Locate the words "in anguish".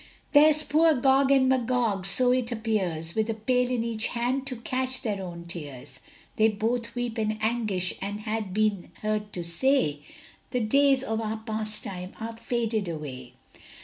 7.19-7.93